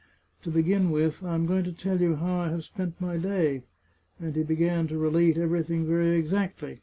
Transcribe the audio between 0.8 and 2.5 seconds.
with, I am going to tell you how I